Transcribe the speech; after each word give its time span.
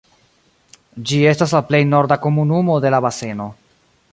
Ĝi 1.09 1.19
estas 1.31 1.53
la 1.57 1.61
plej 1.69 1.81
norda 1.91 2.17
komunumo 2.25 2.79
de 2.87 2.93
la 2.97 3.03
baseno. 3.09 3.47